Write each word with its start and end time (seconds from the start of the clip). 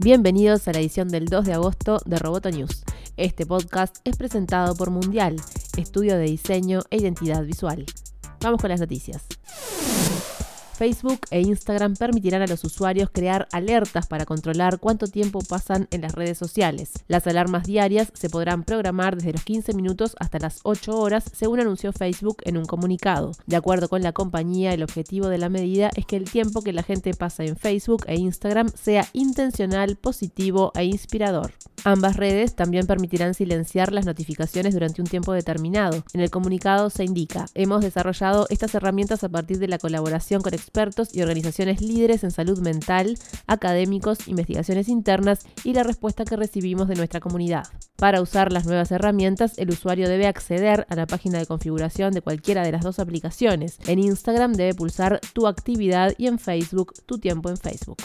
Bienvenidos 0.00 0.68
a 0.68 0.72
la 0.72 0.78
edición 0.78 1.08
del 1.08 1.24
2 1.24 1.44
de 1.44 1.54
agosto 1.54 1.98
de 2.06 2.20
Roboto 2.20 2.48
News. 2.52 2.84
Este 3.16 3.44
podcast 3.46 3.96
es 4.04 4.16
presentado 4.16 4.76
por 4.76 4.90
Mundial, 4.90 5.34
estudio 5.76 6.16
de 6.16 6.22
diseño 6.22 6.82
e 6.90 6.98
identidad 6.98 7.42
visual. 7.42 7.84
Vamos 8.40 8.60
con 8.60 8.70
las 8.70 8.78
noticias. 8.78 9.26
Facebook 10.78 11.22
e 11.32 11.40
Instagram 11.40 11.96
permitirán 11.96 12.40
a 12.42 12.46
los 12.46 12.62
usuarios 12.62 13.10
crear 13.12 13.48
alertas 13.50 14.06
para 14.06 14.24
controlar 14.24 14.78
cuánto 14.78 15.08
tiempo 15.08 15.40
pasan 15.40 15.88
en 15.90 16.02
las 16.02 16.14
redes 16.14 16.38
sociales. 16.38 16.92
Las 17.08 17.26
alarmas 17.26 17.66
diarias 17.66 18.12
se 18.14 18.30
podrán 18.30 18.62
programar 18.62 19.16
desde 19.16 19.32
los 19.32 19.42
15 19.42 19.74
minutos 19.74 20.14
hasta 20.20 20.38
las 20.38 20.60
8 20.62 20.96
horas, 20.96 21.24
según 21.34 21.58
anunció 21.58 21.92
Facebook 21.92 22.36
en 22.44 22.56
un 22.56 22.64
comunicado. 22.64 23.32
De 23.46 23.56
acuerdo 23.56 23.88
con 23.88 24.04
la 24.04 24.12
compañía, 24.12 24.72
el 24.72 24.84
objetivo 24.84 25.26
de 25.26 25.38
la 25.38 25.48
medida 25.48 25.90
es 25.96 26.06
que 26.06 26.14
el 26.14 26.30
tiempo 26.30 26.62
que 26.62 26.72
la 26.72 26.84
gente 26.84 27.12
pasa 27.12 27.42
en 27.42 27.56
Facebook 27.56 28.04
e 28.06 28.14
Instagram 28.14 28.68
sea 28.68 29.08
intencional, 29.14 29.96
positivo 29.96 30.70
e 30.76 30.84
inspirador. 30.84 31.54
Ambas 31.84 32.16
redes 32.16 32.54
también 32.54 32.86
permitirán 32.86 33.34
silenciar 33.34 33.92
las 33.92 34.04
notificaciones 34.04 34.74
durante 34.74 35.00
un 35.00 35.08
tiempo 35.08 35.32
determinado. 35.32 36.04
En 36.12 36.20
el 36.20 36.30
comunicado 36.30 36.90
se 36.90 37.04
indica, 37.04 37.46
hemos 37.54 37.82
desarrollado 37.82 38.46
estas 38.50 38.74
herramientas 38.74 39.24
a 39.24 39.28
partir 39.28 39.58
de 39.58 39.68
la 39.68 39.78
colaboración 39.78 40.42
con 40.42 40.54
expertos 40.68 41.14
y 41.14 41.22
organizaciones 41.22 41.80
líderes 41.80 42.24
en 42.24 42.30
salud 42.30 42.58
mental, 42.60 43.16
académicos, 43.46 44.28
investigaciones 44.28 44.88
internas 44.88 45.46
y 45.64 45.72
la 45.72 45.82
respuesta 45.82 46.26
que 46.26 46.36
recibimos 46.36 46.88
de 46.88 46.94
nuestra 46.94 47.20
comunidad. 47.20 47.66
Para 47.96 48.20
usar 48.20 48.52
las 48.52 48.66
nuevas 48.66 48.92
herramientas, 48.92 49.56
el 49.56 49.70
usuario 49.70 50.08
debe 50.08 50.26
acceder 50.26 50.86
a 50.90 50.94
la 50.94 51.06
página 51.06 51.38
de 51.38 51.46
configuración 51.46 52.12
de 52.12 52.20
cualquiera 52.20 52.62
de 52.62 52.72
las 52.72 52.82
dos 52.82 52.98
aplicaciones. 52.98 53.78
En 53.86 53.98
Instagram 53.98 54.52
debe 54.52 54.74
pulsar 54.74 55.20
tu 55.32 55.46
actividad 55.46 56.12
y 56.18 56.26
en 56.26 56.38
Facebook 56.38 56.92
tu 57.06 57.18
tiempo 57.18 57.48
en 57.48 57.56
Facebook. 57.56 57.96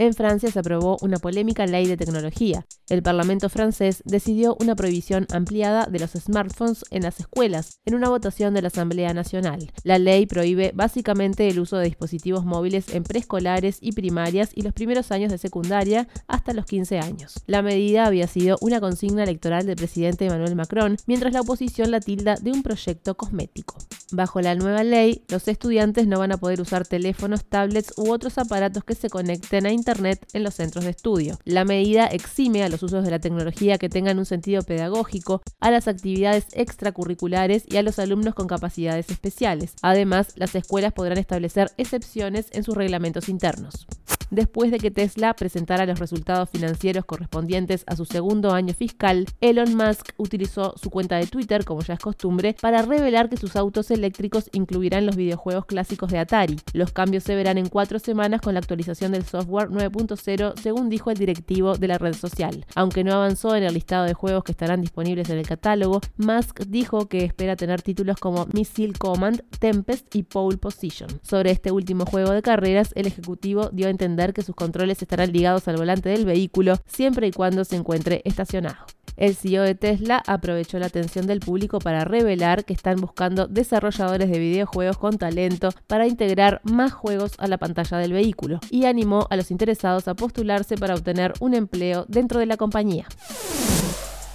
En 0.00 0.14
Francia 0.14 0.50
se 0.50 0.58
aprobó 0.58 0.96
una 1.02 1.18
polémica 1.18 1.66
ley 1.66 1.86
de 1.86 1.98
tecnología. 1.98 2.64
El 2.88 3.02
Parlamento 3.02 3.50
francés 3.50 4.02
decidió 4.06 4.56
una 4.58 4.74
prohibición 4.74 5.26
ampliada 5.30 5.84
de 5.84 5.98
los 5.98 6.12
smartphones 6.12 6.86
en 6.90 7.02
las 7.02 7.20
escuelas 7.20 7.80
en 7.84 7.94
una 7.94 8.08
votación 8.08 8.54
de 8.54 8.62
la 8.62 8.68
Asamblea 8.68 9.12
Nacional. 9.12 9.70
La 9.84 9.98
ley 9.98 10.24
prohíbe 10.24 10.72
básicamente 10.74 11.46
el 11.48 11.60
uso 11.60 11.76
de 11.76 11.84
dispositivos 11.84 12.46
móviles 12.46 12.94
en 12.94 13.02
preescolares 13.02 13.76
y 13.82 13.92
primarias 13.92 14.52
y 14.54 14.62
los 14.62 14.72
primeros 14.72 15.12
años 15.12 15.30
de 15.30 15.36
secundaria 15.36 16.08
hasta 16.28 16.54
los 16.54 16.64
15 16.64 16.98
años. 16.98 17.34
La 17.46 17.60
medida 17.60 18.06
había 18.06 18.26
sido 18.26 18.56
una 18.62 18.80
consigna 18.80 19.24
electoral 19.24 19.66
del 19.66 19.76
presidente 19.76 20.24
Emmanuel 20.24 20.56
Macron, 20.56 20.96
mientras 21.06 21.34
la 21.34 21.42
oposición 21.42 21.90
la 21.90 22.00
tilda 22.00 22.36
de 22.36 22.52
un 22.52 22.62
proyecto 22.62 23.18
cosmético. 23.18 23.76
Bajo 24.12 24.40
la 24.40 24.56
nueva 24.56 24.82
ley, 24.82 25.22
los 25.28 25.46
estudiantes 25.46 26.08
no 26.08 26.18
van 26.18 26.32
a 26.32 26.36
poder 26.36 26.60
usar 26.60 26.86
teléfonos, 26.86 27.44
tablets 27.44 27.92
u 27.96 28.10
otros 28.10 28.38
aparatos 28.38 28.82
que 28.82 28.96
se 28.96 29.08
conecten 29.08 29.66
a 29.66 29.72
Internet 29.72 30.26
en 30.32 30.42
los 30.42 30.54
centros 30.54 30.84
de 30.84 30.90
estudio. 30.90 31.38
La 31.44 31.64
medida 31.64 32.06
exime 32.06 32.64
a 32.64 32.68
los 32.68 32.82
usos 32.82 33.04
de 33.04 33.10
la 33.10 33.20
tecnología 33.20 33.78
que 33.78 33.88
tengan 33.88 34.18
un 34.18 34.26
sentido 34.26 34.62
pedagógico, 34.62 35.42
a 35.60 35.70
las 35.70 35.86
actividades 35.86 36.46
extracurriculares 36.54 37.64
y 37.68 37.76
a 37.76 37.82
los 37.82 38.00
alumnos 38.00 38.34
con 38.34 38.48
capacidades 38.48 39.10
especiales. 39.10 39.74
Además, 39.82 40.32
las 40.34 40.54
escuelas 40.56 40.92
podrán 40.92 41.18
establecer 41.18 41.70
excepciones 41.76 42.46
en 42.50 42.64
sus 42.64 42.76
reglamentos 42.76 43.28
internos 43.28 43.86
después 44.30 44.70
de 44.70 44.78
que 44.78 44.90
Tesla 44.90 45.34
presentara 45.34 45.86
los 45.86 45.98
resultados 45.98 46.50
financieros 46.50 47.04
correspondientes 47.04 47.84
a 47.86 47.96
su 47.96 48.04
segundo 48.04 48.52
año 48.52 48.74
fiscal, 48.74 49.26
Elon 49.40 49.74
Musk 49.74 50.10
utilizó 50.16 50.74
su 50.80 50.90
cuenta 50.90 51.16
de 51.16 51.26
Twitter, 51.26 51.64
como 51.64 51.82
ya 51.82 51.94
es 51.94 52.00
costumbre, 52.00 52.56
para 52.60 52.82
revelar 52.82 53.28
que 53.28 53.36
sus 53.36 53.56
autos 53.56 53.90
eléctricos 53.90 54.50
incluirán 54.52 55.06
los 55.06 55.16
videojuegos 55.16 55.66
clásicos 55.66 56.10
de 56.10 56.18
Atari. 56.18 56.60
Los 56.72 56.92
cambios 56.92 57.24
se 57.24 57.34
verán 57.34 57.58
en 57.58 57.68
cuatro 57.68 57.98
semanas 57.98 58.40
con 58.40 58.54
la 58.54 58.60
actualización 58.60 59.12
del 59.12 59.24
software 59.24 59.70
9.0, 59.70 60.54
según 60.60 60.88
dijo 60.88 61.10
el 61.10 61.18
directivo 61.18 61.76
de 61.76 61.88
la 61.88 61.98
red 61.98 62.14
social. 62.14 62.66
Aunque 62.74 63.04
no 63.04 63.14
avanzó 63.14 63.56
en 63.56 63.64
el 63.64 63.74
listado 63.74 64.04
de 64.04 64.14
juegos 64.14 64.44
que 64.44 64.52
estarán 64.52 64.80
disponibles 64.80 65.30
en 65.30 65.38
el 65.38 65.46
catálogo, 65.46 66.00
Musk 66.16 66.60
dijo 66.66 67.08
que 67.08 67.24
espera 67.24 67.56
tener 67.56 67.82
títulos 67.82 68.18
como 68.18 68.46
Missile 68.52 68.94
Command, 68.98 69.42
Tempest 69.58 70.14
y 70.14 70.22
Pole 70.22 70.58
Position. 70.58 71.08
Sobre 71.22 71.50
este 71.50 71.70
último 71.70 72.04
juego 72.06 72.30
de 72.32 72.42
carreras, 72.42 72.92
el 72.94 73.06
ejecutivo 73.06 73.70
dio 73.72 73.86
a 73.86 73.90
entender 73.90 74.19
que 74.28 74.42
sus 74.42 74.54
controles 74.54 75.02
estarán 75.02 75.32
ligados 75.32 75.66
al 75.68 75.76
volante 75.76 76.08
del 76.08 76.24
vehículo 76.24 76.76
siempre 76.86 77.26
y 77.26 77.32
cuando 77.32 77.64
se 77.64 77.76
encuentre 77.76 78.22
estacionado. 78.24 78.86
El 79.16 79.34
CEO 79.34 79.62
de 79.64 79.74
Tesla 79.74 80.22
aprovechó 80.26 80.78
la 80.78 80.86
atención 80.86 81.26
del 81.26 81.40
público 81.40 81.78
para 81.78 82.04
revelar 82.04 82.64
que 82.64 82.72
están 82.72 82.96
buscando 82.96 83.48
desarrolladores 83.48 84.30
de 84.30 84.38
videojuegos 84.38 84.96
con 84.96 85.18
talento 85.18 85.68
para 85.86 86.06
integrar 86.06 86.62
más 86.64 86.92
juegos 86.92 87.32
a 87.38 87.46
la 87.46 87.58
pantalla 87.58 87.98
del 87.98 88.14
vehículo 88.14 88.60
y 88.70 88.86
animó 88.86 89.26
a 89.28 89.36
los 89.36 89.50
interesados 89.50 90.08
a 90.08 90.14
postularse 90.14 90.76
para 90.76 90.94
obtener 90.94 91.34
un 91.40 91.54
empleo 91.54 92.06
dentro 92.08 92.40
de 92.40 92.46
la 92.46 92.56
compañía. 92.56 93.06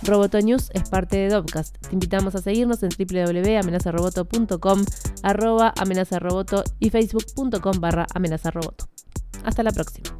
Roboto 0.03 0.39
News 0.39 0.69
es 0.73 0.87
parte 0.89 1.17
de 1.17 1.29
Dopcast. 1.29 1.77
Te 1.79 1.93
invitamos 1.93 2.35
a 2.35 2.41
seguirnos 2.41 2.83
en 2.83 2.89
www.amenazaroboto.com, 2.89 4.85
arroba 5.23 5.73
amenazaroboto 5.77 6.63
y 6.79 6.91
facebook.com 6.91 7.79
barra 7.79 8.05
amenazaroboto. 8.13 8.94
Hasta 9.45 9.63
la 9.63 9.71
próxima. 9.71 10.14